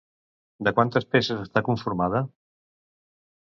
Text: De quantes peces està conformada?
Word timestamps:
De 0.67 0.73
quantes 0.79 1.05
peces 1.17 1.45
està 1.45 1.63
conformada? 1.69 2.25